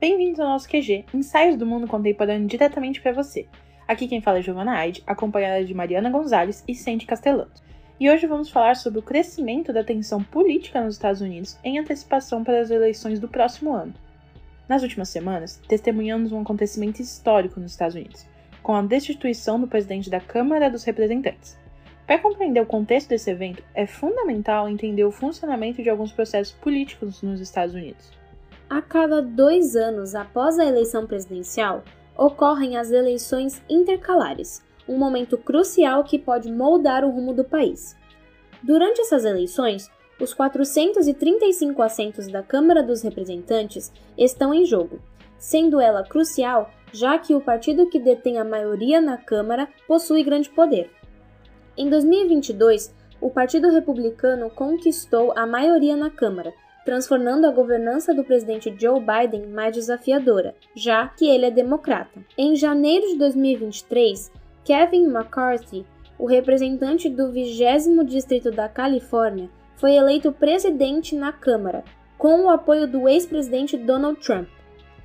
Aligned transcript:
Bem-vindos 0.00 0.40
ao 0.40 0.48
nosso 0.48 0.66
QG, 0.66 1.04
ensaios 1.12 1.56
do 1.56 1.66
mundo 1.66 1.86
contemporâneo 1.86 2.48
diretamente 2.48 3.02
para 3.02 3.12
você. 3.12 3.46
Aqui 3.86 4.08
quem 4.08 4.22
fala 4.22 4.38
é 4.38 4.42
Giovanna 4.42 4.78
Aide, 4.78 5.02
acompanhada 5.06 5.62
de 5.62 5.74
Mariana 5.74 6.08
Gonzalez 6.08 6.64
e 6.66 6.74
Sandy 6.74 7.04
Castellano. 7.04 7.50
E 7.98 8.08
hoje 8.10 8.26
vamos 8.26 8.48
falar 8.48 8.76
sobre 8.76 9.00
o 9.00 9.02
crescimento 9.02 9.74
da 9.74 9.84
tensão 9.84 10.22
política 10.22 10.80
nos 10.80 10.94
Estados 10.94 11.20
Unidos 11.20 11.58
em 11.62 11.78
antecipação 11.78 12.42
para 12.42 12.60
as 12.60 12.70
eleições 12.70 13.20
do 13.20 13.28
próximo 13.28 13.74
ano. 13.74 13.92
Nas 14.70 14.84
últimas 14.84 15.08
semanas, 15.08 15.60
testemunhamos 15.66 16.30
um 16.30 16.42
acontecimento 16.42 17.02
histórico 17.02 17.58
nos 17.58 17.72
Estados 17.72 17.96
Unidos, 17.96 18.24
com 18.62 18.72
a 18.72 18.80
destituição 18.80 19.60
do 19.60 19.66
presidente 19.66 20.08
da 20.08 20.20
Câmara 20.20 20.70
dos 20.70 20.84
Representantes. 20.84 21.58
Para 22.06 22.20
compreender 22.20 22.60
o 22.60 22.66
contexto 22.66 23.08
desse 23.08 23.28
evento, 23.32 23.64
é 23.74 23.84
fundamental 23.84 24.68
entender 24.68 25.02
o 25.02 25.10
funcionamento 25.10 25.82
de 25.82 25.90
alguns 25.90 26.12
processos 26.12 26.52
políticos 26.52 27.20
nos 27.20 27.40
Estados 27.40 27.74
Unidos. 27.74 28.12
A 28.68 28.80
cada 28.80 29.20
dois 29.20 29.74
anos 29.74 30.14
após 30.14 30.56
a 30.56 30.64
eleição 30.64 31.04
presidencial, 31.04 31.82
ocorrem 32.16 32.76
as 32.76 32.92
eleições 32.92 33.60
intercalares, 33.68 34.62
um 34.88 34.96
momento 34.96 35.36
crucial 35.36 36.04
que 36.04 36.16
pode 36.16 36.48
moldar 36.48 37.04
o 37.04 37.10
rumo 37.10 37.34
do 37.34 37.42
país. 37.42 37.96
Durante 38.62 39.00
essas 39.00 39.24
eleições, 39.24 39.90
os 40.20 40.34
435 40.34 41.82
assentos 41.82 42.28
da 42.28 42.42
Câmara 42.42 42.82
dos 42.82 43.02
Representantes 43.02 43.90
estão 44.16 44.52
em 44.52 44.64
jogo, 44.64 45.00
sendo 45.38 45.80
ela 45.80 46.04
crucial 46.04 46.70
já 46.92 47.18
que 47.18 47.34
o 47.34 47.40
partido 47.40 47.88
que 47.88 47.98
detém 47.98 48.38
a 48.38 48.44
maioria 48.44 49.00
na 49.00 49.16
Câmara 49.16 49.68
possui 49.86 50.22
grande 50.22 50.50
poder. 50.50 50.90
Em 51.76 51.88
2022, 51.88 52.94
o 53.20 53.30
Partido 53.30 53.70
Republicano 53.70 54.50
conquistou 54.50 55.32
a 55.36 55.46
maioria 55.46 55.96
na 55.96 56.10
Câmara, 56.10 56.52
transformando 56.84 57.46
a 57.46 57.50
governança 57.50 58.14
do 58.14 58.24
presidente 58.24 58.74
Joe 58.78 59.00
Biden 59.00 59.46
mais 59.46 59.74
desafiadora, 59.74 60.54
já 60.74 61.06
que 61.08 61.26
ele 61.26 61.46
é 61.46 61.50
democrata. 61.50 62.20
Em 62.36 62.56
janeiro 62.56 63.06
de 63.08 63.18
2023, 63.18 64.32
Kevin 64.64 65.04
McCarthy, 65.04 65.86
o 66.18 66.26
representante 66.26 67.08
do 67.08 67.30
20 67.30 68.04
Distrito 68.04 68.50
da 68.50 68.68
Califórnia, 68.68 69.48
foi 69.80 69.94
eleito 69.94 70.30
presidente 70.30 71.16
na 71.16 71.32
Câmara, 71.32 71.82
com 72.18 72.44
o 72.44 72.50
apoio 72.50 72.86
do 72.86 73.08
ex-presidente 73.08 73.78
Donald 73.78 74.20
Trump. 74.20 74.46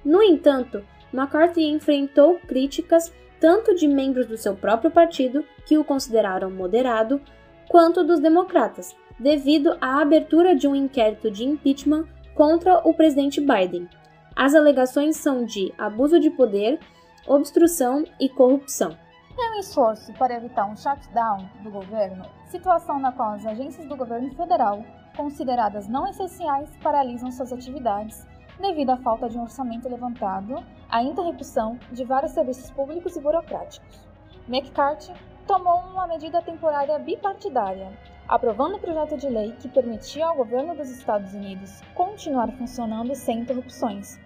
No 0.04 0.22
entanto, 0.22 0.84
McCarthy 1.14 1.64
enfrentou 1.64 2.38
críticas 2.46 3.14
tanto 3.40 3.74
de 3.74 3.88
membros 3.88 4.26
do 4.26 4.38
seu 4.38 4.54
próprio 4.54 4.92
partido, 4.92 5.46
que 5.66 5.78
o 5.78 5.84
consideraram 5.84 6.52
moderado, 6.52 7.22
quanto 7.70 8.04
dos 8.04 8.20
democratas, 8.20 8.94
devido 9.18 9.78
à 9.80 10.02
abertura 10.02 10.54
de 10.54 10.68
um 10.68 10.76
inquérito 10.76 11.32
de 11.32 11.46
impeachment 11.46 12.06
contra 12.34 12.80
o 12.80 12.94
presidente 12.94 13.40
Biden. 13.40 13.88
As 14.36 14.54
alegações 14.54 15.16
são 15.16 15.46
de 15.46 15.74
abuso 15.78 16.20
de 16.20 16.30
poder, 16.30 16.80
obstrução 17.26 18.04
e 18.20 18.28
corrupção. 18.28 18.98
Em 19.38 19.58
um 19.58 19.60
esforço 19.60 20.14
para 20.14 20.36
evitar 20.36 20.66
um 20.66 20.78
shutdown 20.78 21.50
do 21.62 21.70
governo, 21.70 22.26
situação 22.46 22.98
na 22.98 23.12
qual 23.12 23.34
as 23.34 23.46
agências 23.46 23.86
do 23.86 23.98
governo 23.98 24.34
federal, 24.34 24.82
consideradas 25.18 25.90
não 25.90 26.08
essenciais, 26.08 26.70
paralisam 26.82 27.30
suas 27.30 27.52
atividades 27.52 28.26
devido 28.62 28.92
à 28.92 28.98
falta 28.98 29.28
de 29.28 29.38
um 29.38 29.42
orçamento 29.42 29.90
levantado, 29.90 30.64
à 30.90 31.04
interrupção 31.04 31.78
de 31.92 32.06
vários 32.06 32.32
serviços 32.32 32.72
públicos 32.72 33.18
e 33.18 33.20
burocráticos. 33.20 34.08
McCarthy 34.48 35.12
tomou 35.46 35.80
uma 35.80 36.08
medida 36.08 36.42
temporária 36.42 36.98
bipartidária, 36.98 37.92
aprovando 38.30 38.78
um 38.78 38.80
projeto 38.80 39.18
de 39.18 39.28
lei 39.28 39.52
que 39.60 39.68
permitia 39.68 40.28
ao 40.28 40.36
governo 40.38 40.74
dos 40.76 40.90
Estados 40.90 41.34
Unidos 41.34 41.82
continuar 41.94 42.50
funcionando 42.54 43.14
sem 43.14 43.40
interrupções. 43.40 44.18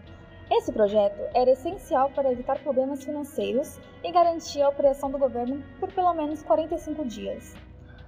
Esse 0.51 0.71
projeto 0.71 1.21
era 1.35 1.51
essencial 1.51 2.09
para 2.09 2.31
evitar 2.31 2.57
problemas 2.59 3.03
financeiros 3.03 3.79
e 4.03 4.11
garantir 4.11 4.61
a 4.63 4.69
operação 4.69 5.11
do 5.11 5.19
governo 5.19 5.63
por 5.79 5.91
pelo 5.93 6.11
menos 6.13 6.41
45 6.41 7.05
dias. 7.05 7.53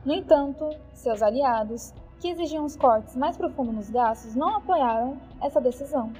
No 0.03 0.13
entanto, 0.13 0.67
seus 0.91 1.21
aliados, 1.21 1.93
que 2.19 2.29
exigiam 2.29 2.65
os 2.65 2.75
cortes 2.75 3.15
mais 3.15 3.37
profundos 3.37 3.75
nos 3.75 3.89
gastos, 3.91 4.35
não 4.35 4.55
apoiaram 4.57 5.21
essa 5.39 5.61
decisão. 5.61 6.11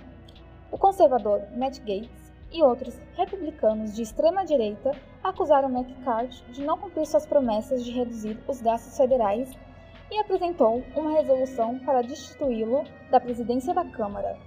O 0.72 0.78
conservador 0.78 1.42
Matt 1.56 1.80
Gaetz 1.80 2.32
e 2.52 2.62
outros 2.62 3.00
republicanos 3.16 3.96
de 3.96 4.04
extrema 4.04 4.46
direita 4.46 4.92
acusaram 5.24 5.70
McCarthy 5.70 6.44
de 6.52 6.64
não 6.64 6.78
cumprir 6.78 7.08
suas 7.08 7.26
promessas 7.26 7.84
de 7.84 7.92
reduzir 7.92 8.38
os 8.48 8.62
gastos 8.62 8.96
federais 8.96 9.52
e 10.12 10.20
apresentou 10.20 10.84
uma 10.96 11.14
resolução 11.14 11.80
para 11.80 12.04
destituí-lo 12.04 12.84
da 13.10 13.20
presidência 13.20 13.74
da 13.74 13.86
Câmara. 13.86 14.38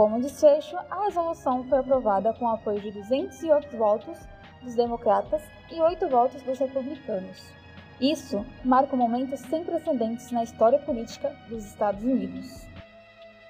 Como 0.00 0.18
desfecho, 0.18 0.78
a 0.88 1.04
resolução 1.04 1.62
foi 1.64 1.76
aprovada 1.76 2.32
com 2.32 2.48
apoio 2.48 2.80
de 2.80 2.90
208 2.90 3.76
votos 3.76 4.16
dos 4.62 4.74
democratas 4.74 5.42
e 5.70 5.78
8 5.78 6.08
votos 6.08 6.40
dos 6.40 6.58
republicanos. 6.58 7.52
Isso 8.00 8.46
marca 8.64 8.96
um 8.96 8.98
momento 8.98 9.36
sem 9.36 9.62
precedentes 9.62 10.30
na 10.30 10.42
história 10.42 10.78
política 10.78 11.36
dos 11.50 11.66
Estados 11.66 12.02
Unidos. 12.02 12.66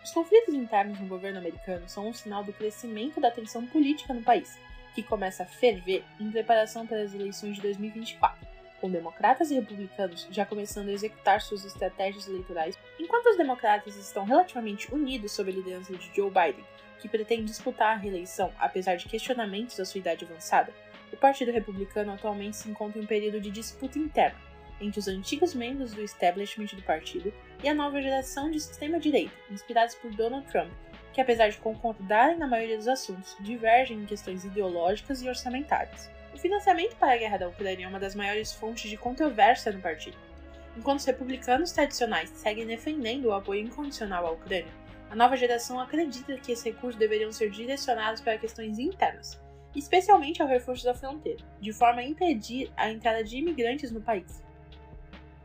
Os 0.02 0.10
conflitos 0.10 0.52
internos 0.52 0.98
no 0.98 1.06
governo 1.06 1.38
americano 1.38 1.88
são 1.88 2.08
um 2.08 2.12
sinal 2.12 2.42
do 2.42 2.52
crescimento 2.52 3.20
da 3.20 3.30
tensão 3.30 3.64
política 3.66 4.12
no 4.12 4.24
país, 4.24 4.58
que 4.92 5.04
começa 5.04 5.44
a 5.44 5.46
ferver 5.46 6.04
em 6.18 6.32
preparação 6.32 6.84
para 6.84 7.00
as 7.00 7.14
eleições 7.14 7.54
de 7.54 7.62
2024, 7.62 8.44
com 8.80 8.90
democratas 8.90 9.52
e 9.52 9.54
republicanos 9.54 10.26
já 10.32 10.44
começando 10.44 10.88
a 10.88 10.92
executar 10.92 11.40
suas 11.42 11.64
estratégias 11.64 12.26
eleitorais, 12.26 12.76
enquanto 13.10 13.26
os 13.26 13.36
democratas 13.36 13.96
estão 13.96 14.24
relativamente 14.24 14.94
unidos 14.94 15.32
sob 15.32 15.50
a 15.50 15.54
liderança 15.54 15.92
de 15.92 16.14
Joe 16.14 16.30
Biden, 16.30 16.64
que 17.00 17.08
pretende 17.08 17.42
disputar 17.42 17.94
a 17.94 17.98
reeleição 17.98 18.52
apesar 18.56 18.94
de 18.94 19.08
questionamentos 19.08 19.76
da 19.76 19.84
sua 19.84 19.98
idade 19.98 20.24
avançada. 20.24 20.72
O 21.12 21.16
Partido 21.16 21.50
Republicano 21.50 22.12
atualmente 22.12 22.56
se 22.56 22.70
encontra 22.70 23.00
em 23.00 23.02
um 23.02 23.08
período 23.08 23.40
de 23.40 23.50
disputa 23.50 23.98
interna 23.98 24.38
entre 24.80 25.00
os 25.00 25.08
antigos 25.08 25.54
membros 25.54 25.92
do 25.92 26.04
establishment 26.04 26.68
do 26.76 26.82
partido 26.82 27.34
e 27.64 27.68
a 27.68 27.74
nova 27.74 28.00
geração 28.00 28.48
de 28.48 28.58
extrema-direita, 28.58 29.34
inspirados 29.50 29.96
por 29.96 30.12
Donald 30.12 30.46
Trump, 30.46 30.70
que 31.12 31.20
apesar 31.20 31.48
de 31.48 31.58
concordarem 31.58 32.38
na 32.38 32.46
maioria 32.46 32.76
dos 32.76 32.86
assuntos, 32.86 33.36
divergem 33.40 33.98
em 33.98 34.06
questões 34.06 34.44
ideológicas 34.44 35.20
e 35.20 35.28
orçamentárias. 35.28 36.08
O 36.32 36.38
financiamento 36.38 36.94
para 36.94 37.14
a 37.14 37.16
guerra 37.16 37.38
da 37.38 37.48
Ucrânia 37.48 37.86
é 37.86 37.88
uma 37.88 37.98
das 37.98 38.14
maiores 38.14 38.52
fontes 38.52 38.88
de 38.88 38.96
controvérsia 38.96 39.72
no 39.72 39.80
partido. 39.80 40.29
Enquanto 40.76 41.00
os 41.00 41.04
republicanos 41.04 41.72
tradicionais 41.72 42.30
seguem 42.30 42.66
defendendo 42.66 43.26
o 43.26 43.32
apoio 43.32 43.62
incondicional 43.62 44.26
à 44.26 44.30
Ucrânia, 44.30 44.72
a 45.10 45.16
nova 45.16 45.36
geração 45.36 45.80
acredita 45.80 46.36
que 46.36 46.52
esses 46.52 46.64
recursos 46.64 46.98
deveriam 46.98 47.32
ser 47.32 47.50
direcionados 47.50 48.20
para 48.20 48.38
questões 48.38 48.78
internas, 48.78 49.40
especialmente 49.74 50.40
ao 50.40 50.48
reforço 50.48 50.84
da 50.84 50.94
fronteira, 50.94 51.44
de 51.60 51.72
forma 51.72 52.00
a 52.00 52.06
impedir 52.06 52.70
a 52.76 52.90
entrada 52.90 53.24
de 53.24 53.38
imigrantes 53.38 53.90
no 53.90 54.00
país 54.00 54.42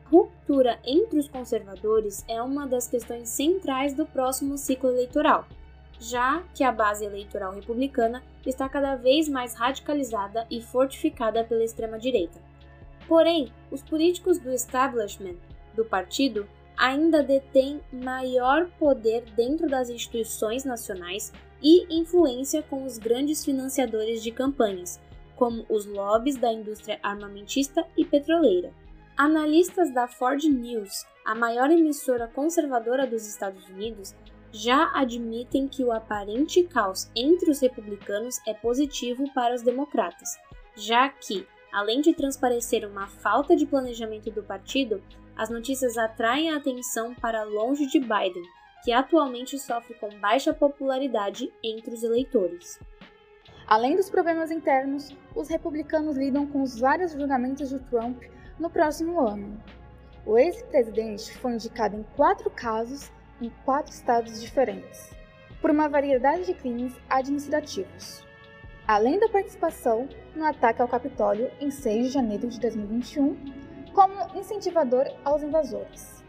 ruptura 0.05 0.79
entre 0.85 1.19
os 1.19 1.27
conservadores 1.27 2.23
é 2.27 2.41
uma 2.41 2.67
das 2.67 2.87
questões 2.87 3.29
centrais 3.29 3.93
do 3.93 4.05
próximo 4.05 4.57
ciclo 4.57 4.89
eleitoral, 4.89 5.45
já 5.99 6.43
que 6.53 6.63
a 6.63 6.71
base 6.71 7.03
eleitoral 7.03 7.53
republicana 7.53 8.23
está 8.45 8.69
cada 8.69 8.95
vez 8.95 9.27
mais 9.27 9.55
radicalizada 9.55 10.45
e 10.49 10.61
fortificada 10.61 11.43
pela 11.43 11.63
extrema-direita. 11.63 12.39
Porém, 13.07 13.51
os 13.71 13.81
políticos 13.83 14.39
do 14.39 14.51
establishment 14.51 15.35
do 15.75 15.85
partido 15.85 16.47
ainda 16.77 17.23
detêm 17.23 17.81
maior 17.91 18.67
poder 18.77 19.23
dentro 19.35 19.67
das 19.67 19.89
instituições 19.89 20.65
nacionais 20.65 21.31
e 21.61 21.85
influência 21.89 22.61
com 22.63 22.85
os 22.85 22.97
grandes 22.97 23.45
financiadores 23.45 24.21
de 24.21 24.31
campanhas, 24.31 24.99
como 25.35 25.65
os 25.69 25.85
lobbies 25.85 26.35
da 26.37 26.51
indústria 26.51 26.99
armamentista 27.01 27.85
e 27.97 28.03
petroleira. 28.03 28.73
Analistas 29.17 29.93
da 29.93 30.07
Ford 30.07 30.43
News, 30.43 31.05
a 31.25 31.33
maior 31.33 31.71
emissora 31.71 32.27
conservadora 32.27 33.07
dos 33.07 33.25
Estados 33.25 33.67
Unidos, 33.69 34.13
já 34.51 34.91
admitem 34.93 35.67
que 35.67 35.83
o 35.83 35.91
aparente 35.91 36.63
caos 36.63 37.09
entre 37.15 37.49
os 37.49 37.59
republicanos 37.59 38.39
é 38.47 38.53
positivo 38.53 39.25
para 39.33 39.53
os 39.53 39.61
democratas, 39.61 40.29
já 40.75 41.09
que, 41.09 41.45
além 41.75 41.99
de 41.99 42.13
transparecer 42.13 42.89
uma 42.89 43.05
falta 43.05 43.53
de 43.53 43.65
planejamento 43.65 44.31
do 44.31 44.41
partido, 44.41 45.03
as 45.35 45.49
notícias 45.49 45.97
atraem 45.97 46.49
a 46.49 46.55
atenção 46.55 47.13
para 47.13 47.43
longe 47.43 47.85
de 47.87 47.99
Biden, 47.99 48.43
que 48.81 48.93
atualmente 48.93 49.59
sofre 49.59 49.93
com 49.95 50.07
baixa 50.21 50.53
popularidade 50.53 51.51
entre 51.61 51.93
os 51.93 52.01
eleitores. 52.01 52.79
Além 53.67 53.97
dos 53.97 54.09
problemas 54.09 54.51
internos, 54.51 55.13
os 55.35 55.49
republicanos 55.49 56.15
lidam 56.15 56.47
com 56.47 56.61
os 56.61 56.79
vários 56.79 57.11
julgamentos 57.11 57.67
de 57.67 57.79
Trump 57.79 58.23
no 58.57 58.69
próximo 58.69 59.19
ano. 59.19 59.61
O 60.25 60.37
ex-presidente 60.37 61.37
foi 61.39 61.55
indicado 61.55 61.97
em 61.97 62.03
quatro 62.15 62.49
casos 62.49 63.11
em 63.41 63.51
quatro 63.65 63.91
estados 63.91 64.41
diferentes. 64.41 65.13
por 65.61 65.71
uma 65.71 65.89
variedade 65.89 66.45
de 66.45 66.53
crimes 66.53 66.93
administrativos. 67.09 68.24
Além 68.87 69.19
da 69.19 69.27
participação 69.27 70.07
no 70.35 70.45
ataque 70.45 70.79
ao 70.79 70.87
Capitólio 70.87 71.49
em 71.59 71.71
6 71.71 72.05
de 72.05 72.13
janeiro 72.13 72.47
de 72.47 72.59
2021, 72.59 73.35
como 73.91 74.37
incentivador 74.37 75.11
aos 75.23 75.41
invasores. 75.41 76.23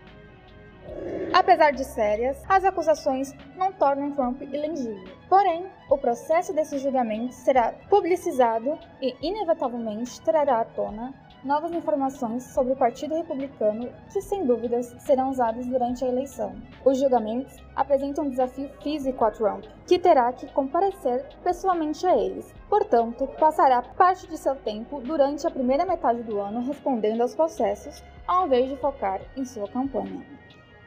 Apesar 1.34 1.72
de 1.72 1.84
sérias, 1.84 2.42
as 2.48 2.64
acusações 2.64 3.34
não 3.56 3.72
tornam 3.72 4.12
Trump 4.12 4.40
elegível. 4.40 5.04
Porém, 5.28 5.66
o 5.90 5.98
processo 5.98 6.54
desse 6.54 6.78
julgamento 6.78 7.34
será 7.34 7.72
publicizado 7.90 8.78
e, 9.02 9.14
inevitavelmente, 9.20 10.18
trará 10.22 10.60
à 10.60 10.64
tona 10.64 11.12
novas 11.46 11.70
informações 11.70 12.42
sobre 12.42 12.72
o 12.72 12.76
Partido 12.76 13.14
Republicano 13.14 13.88
que, 14.12 14.20
sem 14.20 14.44
dúvidas, 14.44 14.94
serão 14.98 15.30
usadas 15.30 15.64
durante 15.64 16.04
a 16.04 16.08
eleição. 16.08 16.54
Os 16.84 16.98
julgamentos 16.98 17.56
apresentam 17.74 18.24
um 18.24 18.30
desafio 18.30 18.68
físico 18.82 19.24
a 19.24 19.30
Trump, 19.30 19.64
que 19.86 19.98
terá 19.98 20.32
que 20.32 20.52
comparecer 20.52 21.24
pessoalmente 21.44 22.04
a 22.04 22.16
eles. 22.16 22.52
Portanto, 22.68 23.28
passará 23.38 23.80
parte 23.80 24.26
de 24.26 24.36
seu 24.36 24.56
tempo 24.56 25.00
durante 25.00 25.46
a 25.46 25.50
primeira 25.50 25.86
metade 25.86 26.22
do 26.24 26.40
ano 26.40 26.60
respondendo 26.60 27.20
aos 27.20 27.34
processos, 27.34 28.02
ao 28.26 28.46
invés 28.46 28.68
de 28.68 28.76
focar 28.76 29.20
em 29.36 29.44
sua 29.44 29.68
campanha. 29.68 30.26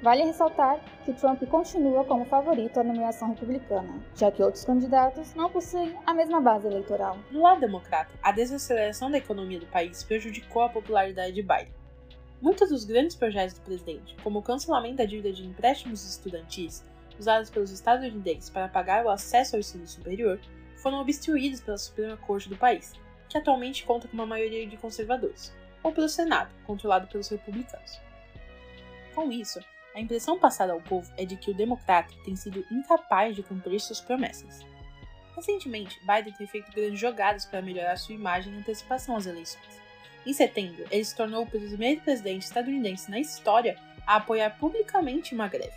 Vale 0.01 0.23
ressaltar 0.23 0.79
que 1.03 1.11
Trump 1.11 1.43
continua 1.47 2.05
como 2.05 2.23
favorito 2.23 2.79
à 2.79 2.83
nomeação 2.83 3.29
republicana, 3.29 4.01
já 4.15 4.31
que 4.31 4.41
outros 4.41 4.63
candidatos 4.63 5.35
não 5.35 5.49
possuem 5.49 5.93
a 6.05 6.13
mesma 6.13 6.39
base 6.39 6.67
eleitoral. 6.67 7.17
Do 7.29 7.41
lado 7.41 7.59
democrata, 7.59 8.09
a 8.23 8.31
desaceleração 8.31 9.11
da 9.11 9.17
economia 9.17 9.59
do 9.59 9.65
país 9.65 10.01
prejudicou 10.01 10.61
a 10.61 10.69
popularidade 10.69 11.33
de 11.33 11.41
Biden. 11.41 11.73
Muitos 12.41 12.69
dos 12.69 12.85
grandes 12.85 13.17
projetos 13.17 13.55
do 13.55 13.61
presidente, 13.61 14.15
como 14.23 14.39
o 14.39 14.41
cancelamento 14.41 14.95
da 14.95 15.05
dívida 15.05 15.33
de 15.33 15.45
empréstimos 15.45 16.07
estudantis 16.07 16.81
usados 17.19 17.49
pelos 17.49 17.69
estadunidenses 17.69 18.49
para 18.49 18.69
pagar 18.69 19.05
o 19.05 19.09
acesso 19.09 19.57
ao 19.57 19.59
ensino 19.59 19.85
superior, 19.85 20.39
foram 20.77 21.01
obstruídos 21.01 21.59
pela 21.59 21.77
Suprema 21.77 22.15
Corte 22.15 22.47
do 22.47 22.55
país, 22.55 22.93
que 23.27 23.37
atualmente 23.37 23.83
conta 23.83 24.07
com 24.07 24.13
uma 24.13 24.25
maioria 24.25 24.65
de 24.65 24.77
conservadores, 24.77 25.53
ou 25.83 25.91
pelo 25.91 26.07
Senado, 26.07 26.49
controlado 26.65 27.07
pelos 27.07 27.27
republicanos. 27.27 27.99
Com 29.13 29.29
isso, 29.29 29.59
a 29.95 29.99
impressão 29.99 30.39
passada 30.39 30.73
ao 30.73 30.81
povo 30.81 31.11
é 31.17 31.25
de 31.25 31.35
que 31.35 31.51
o 31.51 31.53
democrata 31.53 32.13
tem 32.23 32.35
sido 32.35 32.65
incapaz 32.71 33.35
de 33.35 33.43
cumprir 33.43 33.79
suas 33.79 33.99
promessas. 33.99 34.65
Recentemente, 35.35 35.99
Biden 36.01 36.33
tem 36.33 36.47
feito 36.47 36.71
grandes 36.71 36.99
jogadas 36.99 37.45
para 37.45 37.61
melhorar 37.61 37.97
sua 37.97 38.15
imagem 38.15 38.53
em 38.53 38.57
antecipação 38.57 39.15
às 39.15 39.25
eleições. 39.25 39.79
Em 40.25 40.33
setembro, 40.33 40.85
ele 40.91 41.03
se 41.03 41.15
tornou 41.15 41.43
o 41.43 41.47
primeiro 41.47 42.01
presidente 42.01 42.43
estadunidense 42.43 43.09
na 43.09 43.19
história 43.19 43.77
a 44.05 44.17
apoiar 44.17 44.51
publicamente 44.51 45.33
uma 45.33 45.47
greve. 45.47 45.73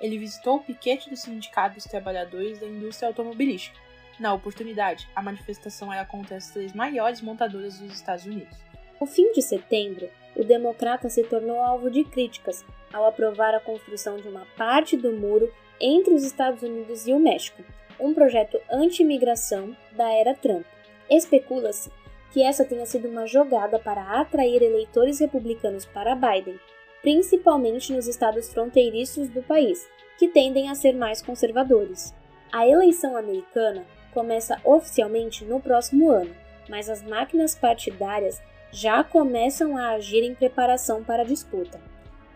Ele 0.00 0.18
visitou 0.18 0.56
o 0.56 0.62
piquete 0.62 1.10
do 1.10 1.16
Sindicato 1.16 1.74
dos 1.74 1.84
Trabalhadores 1.84 2.58
da 2.60 2.66
Indústria 2.66 3.08
Automobilística. 3.08 3.78
Na 4.18 4.32
oportunidade, 4.32 5.08
a 5.14 5.22
manifestação 5.22 5.92
era 5.92 6.04
contra 6.04 6.36
as 6.36 6.50
três 6.50 6.72
maiores 6.72 7.20
montadoras 7.20 7.78
dos 7.78 7.92
Estados 7.92 8.24
Unidos. 8.24 8.56
No 9.00 9.06
fim 9.06 9.32
de 9.32 9.40
setembro, 9.40 10.10
o 10.36 10.44
democrata 10.44 11.08
se 11.08 11.22
tornou 11.24 11.58
alvo 11.58 11.90
de 11.90 12.04
críticas 12.04 12.62
ao 12.92 13.06
aprovar 13.06 13.54
a 13.54 13.60
construção 13.60 14.18
de 14.18 14.28
uma 14.28 14.46
parte 14.58 14.94
do 14.94 15.10
muro 15.10 15.50
entre 15.80 16.12
os 16.12 16.22
Estados 16.22 16.62
Unidos 16.62 17.06
e 17.06 17.12
o 17.14 17.18
México, 17.18 17.62
um 17.98 18.12
projeto 18.12 18.60
anti-imigração 18.70 19.74
da 19.92 20.12
era 20.12 20.34
Trump. 20.34 20.66
Especula-se 21.08 21.90
que 22.30 22.42
essa 22.42 22.62
tenha 22.62 22.84
sido 22.84 23.08
uma 23.08 23.26
jogada 23.26 23.78
para 23.78 24.20
atrair 24.20 24.62
eleitores 24.62 25.18
republicanos 25.18 25.86
para 25.86 26.14
Biden, 26.14 26.60
principalmente 27.00 27.94
nos 27.94 28.06
estados 28.06 28.52
fronteiriços 28.52 29.30
do 29.30 29.42
país, 29.42 29.88
que 30.18 30.28
tendem 30.28 30.68
a 30.68 30.74
ser 30.74 30.92
mais 30.92 31.22
conservadores. 31.22 32.14
A 32.52 32.68
eleição 32.68 33.16
americana 33.16 33.86
começa 34.12 34.60
oficialmente 34.62 35.42
no 35.44 35.58
próximo 35.58 36.10
ano, 36.10 36.36
mas 36.68 36.90
as 36.90 37.02
máquinas 37.02 37.56
partidárias 37.56 38.40
já 38.72 39.02
começam 39.02 39.76
a 39.76 39.90
agir 39.90 40.22
em 40.22 40.34
preparação 40.34 41.02
para 41.02 41.22
a 41.22 41.26
disputa. 41.26 41.80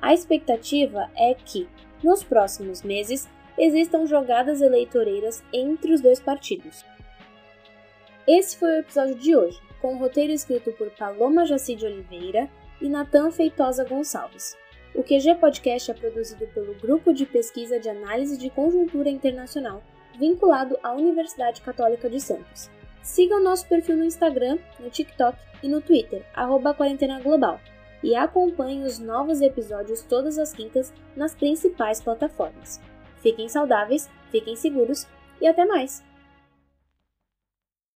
A 0.01 0.13
expectativa 0.13 1.11
é 1.17 1.35
que, 1.35 1.69
nos 2.03 2.23
próximos 2.23 2.83
meses, 2.83 3.29
existam 3.57 4.07
jogadas 4.07 4.61
eleitoreiras 4.61 5.43
entre 5.53 5.93
os 5.93 6.01
dois 6.01 6.21
partidos. 6.21 6.85
Esse 8.27 8.57
foi 8.57 8.71
o 8.71 8.81
episódio 8.81 9.15
de 9.15 9.37
hoje, 9.37 9.61
com 9.81 9.95
o 9.95 9.99
roteiro 9.99 10.33
escrito 10.33 10.73
por 10.73 10.91
Paloma 10.91 11.45
Jaci 11.45 11.75
de 11.75 11.87
Oliveira 11.87 12.49
e 12.81 12.89
Natan 12.89 13.31
Feitosa 13.31 13.85
Gonçalves. 13.85 14.57
O 14.95 15.03
QG 15.03 15.37
Podcast 15.41 15.91
é 15.91 15.95
produzido 15.95 16.47
pelo 16.49 16.75
Grupo 16.75 17.13
de 17.13 17.27
Pesquisa 17.27 17.79
de 17.79 17.89
Análise 17.89 18.39
de 18.39 18.49
Conjuntura 18.49 19.11
Internacional, 19.11 19.83
vinculado 20.19 20.79
à 20.83 20.93
Universidade 20.93 21.61
Católica 21.61 22.09
de 22.09 22.21
Santos. 22.21 22.71
Siga 23.05 23.37
o 23.37 23.41
nosso 23.41 23.69
perfil 23.69 23.99
no 23.99 24.05
Instagram, 24.05 24.59
no 24.81 24.89
TikTok 24.89 25.39
e 25.63 25.69
no 25.69 25.83
Twitter, 25.83 26.25
arroba 26.35 26.73
Quarentena 26.73 27.21
Global, 27.21 27.61
e 28.03 28.17
acompanhe 28.17 28.83
os 28.83 28.99
novos 28.99 29.43
episódios 29.43 30.01
todas 30.03 30.39
as 30.39 30.55
quintas 30.55 30.91
nas 31.15 31.35
principais 31.35 32.01
plataformas. 32.01 32.81
Fiquem 33.19 33.47
saudáveis, 33.47 34.09
fiquem 34.31 34.57
seguros 34.57 35.07
e 35.39 35.47
até 35.47 35.67
mais! 35.67 36.03